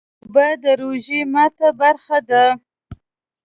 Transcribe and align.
اوبه 0.23 0.47
د 0.63 0.65
روژې 0.81 1.19
ماتی 1.33 1.69
برخه 1.79 2.17
ده 2.29 2.43